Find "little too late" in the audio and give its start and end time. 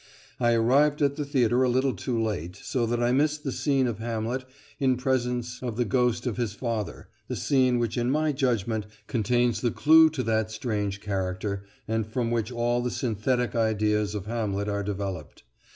1.69-2.55